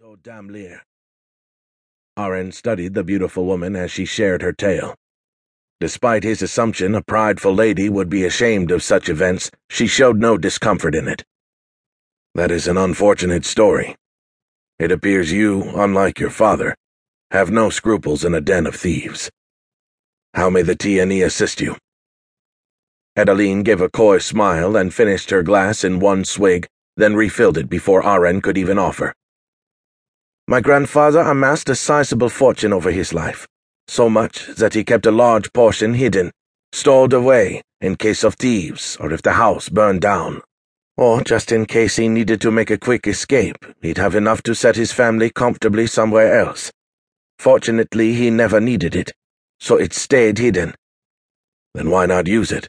[0.00, 0.84] So damn lear.
[2.16, 4.94] Ahren studied the beautiful woman as she shared her tale.
[5.80, 10.38] Despite his assumption a prideful lady would be ashamed of such events, she showed no
[10.38, 11.24] discomfort in it.
[12.36, 13.96] That is an unfortunate story.
[14.78, 16.76] It appears you, unlike your father,
[17.32, 19.28] have no scruples in a den of thieves.
[20.32, 21.76] How may the TNE assist you?
[23.16, 27.68] Adeline gave a coy smile and finished her glass in one swig, then refilled it
[27.68, 29.12] before Ahren could even offer.
[30.48, 33.46] My grandfather amassed a sizable fortune over his life
[33.86, 36.30] so much that he kept a large portion hidden,
[36.72, 40.40] stored away in case of thieves or if the house burned down.
[40.96, 44.54] Or just in case he needed to make a quick escape, he'd have enough to
[44.54, 46.72] set his family comfortably somewhere else.
[47.38, 49.12] Fortunately, he never needed it,
[49.60, 50.74] so it stayed hidden.
[51.74, 52.68] Then why not use it?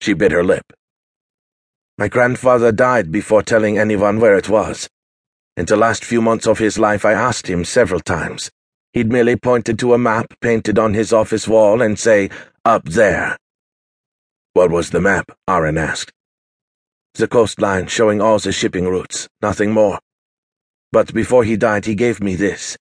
[0.00, 0.72] She bit her lip.
[1.98, 4.88] My grandfather died before telling anyone where it was.
[5.58, 8.48] In the last few months of his life, I asked him several times.
[8.92, 12.30] He'd merely pointed to a map painted on his office wall and say,
[12.64, 13.36] Up there.
[14.52, 15.32] What was the map?
[15.48, 16.12] Ahren asked.
[17.14, 19.98] The coastline showing all the shipping routes, nothing more.
[20.92, 22.76] But before he died, he gave me this.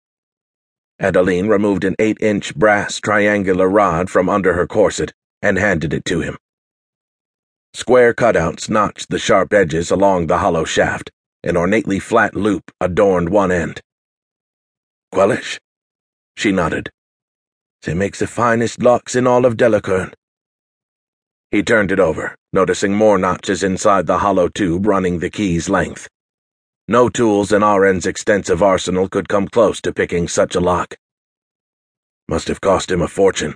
[1.00, 6.05] Adeline removed an eight inch brass triangular rod from under her corset and handed it
[6.05, 6.38] to him.
[7.73, 11.09] Square cutouts notched the sharp edges along the hollow shaft.
[11.48, 13.80] An ornately flat loop adorned one end.
[15.14, 15.62] Quellish?
[16.36, 16.89] She nodded.
[17.84, 20.12] They make the finest locks in all of Delacern.
[21.50, 26.09] He turned it over, noticing more notches inside the hollow tube running the key's length.
[26.89, 30.98] No tools in Ahren's extensive arsenal could come close to picking such a lock.
[32.28, 33.56] Must have cost him a fortune.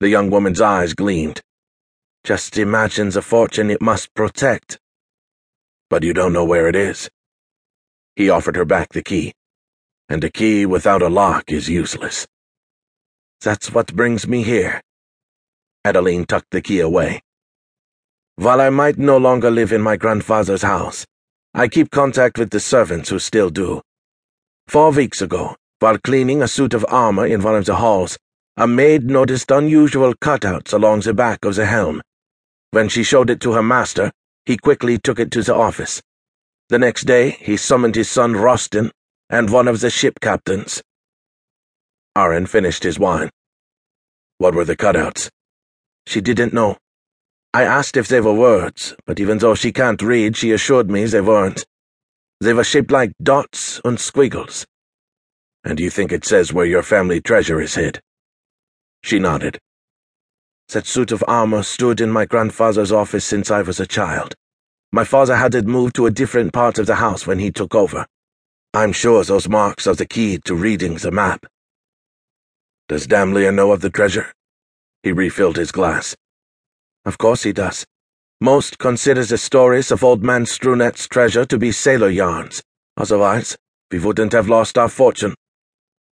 [0.00, 1.40] The young woman's eyes gleamed.
[2.24, 4.80] Just imagine the fortune it must protect.
[5.90, 7.10] But you don't know where it is.
[8.14, 9.32] He offered her back the key
[10.08, 12.26] and a key without a lock is useless.
[13.40, 14.80] That's what brings me here.
[15.84, 17.22] Adeline tucked the key away.
[18.36, 21.04] While I might no longer live in my grandfather's house,
[21.54, 23.82] I keep contact with the servants who still do.
[24.68, 28.16] Four weeks ago, while cleaning a suit of armor in one of the halls,
[28.56, 32.00] a maid noticed unusual cutouts along the back of the helm.
[32.70, 34.12] When she showed it to her master,
[34.46, 36.00] he quickly took it to the office.
[36.68, 38.90] The next day, he summoned his son Rostin
[39.28, 40.82] and one of the ship captains.
[42.16, 43.30] Ahren finished his wine.
[44.38, 45.28] What were the cutouts?
[46.06, 46.76] She didn't know.
[47.52, 51.04] I asked if they were words, but even though she can't read, she assured me
[51.06, 51.66] they weren't.
[52.40, 54.66] They were shaped like dots and squiggles.
[55.64, 58.00] And you think it says where your family treasure is hid?
[59.02, 59.58] She nodded.
[60.70, 64.34] That suit of armor stood in my grandfather's office since I was a child.
[64.92, 67.74] My father had it moved to a different part of the house when he took
[67.74, 68.06] over.
[68.74, 71.46] I'm sure those marks are the key to reading the map.
[72.88, 74.32] Does Damlier know of the treasure?
[75.02, 76.16] He refilled his glass.
[77.04, 77.86] Of course he does.
[78.40, 82.62] Most consider the stories of Old Man Strunet's treasure to be sailor yarns.
[82.96, 83.56] Otherwise,
[83.90, 85.34] we wouldn't have lost our fortune.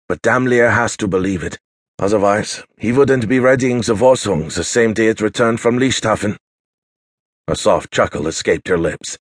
[0.08, 1.58] But Damlier has to believe it.
[2.00, 6.38] Otherwise, he wouldn't be readying the Vorsung the same day it returned from Lichthafen.
[7.46, 9.18] A soft chuckle escaped her lips.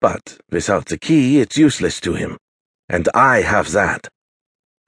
[0.00, 2.36] But without the key, it's useless to him.
[2.88, 4.08] And I have that.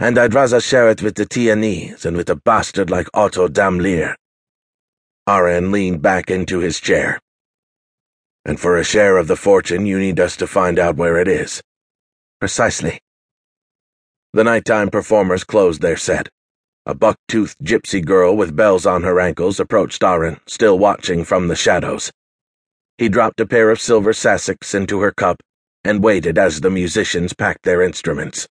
[0.00, 4.16] And I'd rather share it with the TNE than with a bastard like Otto Damlier.
[5.28, 7.20] Ahren leaned back into his chair.
[8.44, 11.28] And for a share of the fortune, you need us to find out where it
[11.28, 11.62] is.
[12.40, 12.98] Precisely.
[14.32, 16.28] The nighttime performers closed their set.
[16.88, 21.56] A buck-toothed gypsy girl with bells on her ankles approached Ahren, still watching from the
[21.56, 22.12] shadows.
[22.96, 25.42] He dropped a pair of silver sassocks into her cup
[25.82, 28.46] and waited as the musicians packed their instruments.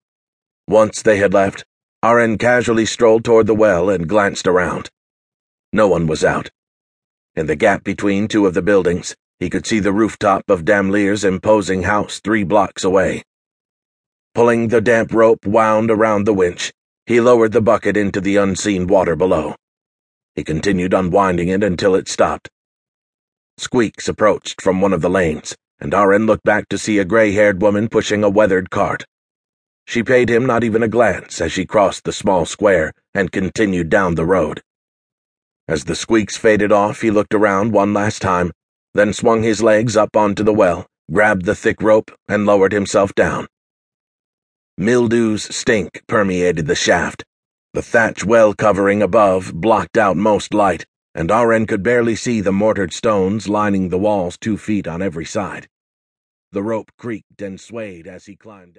[0.66, 1.66] Once they had left,
[2.02, 4.88] Ahren casually strolled toward the well and glanced around.
[5.70, 6.50] No one was out.
[7.36, 11.22] In the gap between two of the buildings, he could see the rooftop of Damlier's
[11.22, 13.24] imposing house three blocks away.
[14.34, 16.72] Pulling the damp rope wound around the winch,
[17.06, 19.54] he lowered the bucket into the unseen water below.
[20.34, 22.48] He continued unwinding it until it stopped.
[23.58, 27.60] Squeaks approached from one of the lanes and Ahren looked back to see a gray-haired
[27.60, 29.04] woman pushing a weathered cart.
[29.84, 33.88] She paid him not even a glance as she crossed the small square and continued
[33.88, 34.62] down the road.
[35.66, 38.52] As the squeaks faded off, he looked around one last time,
[38.94, 43.12] then swung his legs up onto the well, grabbed the thick rope, and lowered himself
[43.16, 43.48] down.
[44.82, 47.24] Mildew's stink permeated the shaft.
[47.72, 50.84] The thatch well covering above blocked out most light,
[51.14, 55.24] and Ahren could barely see the mortared stones lining the walls two feet on every
[55.24, 55.68] side.
[56.50, 58.70] The rope creaked and swayed as he climbed.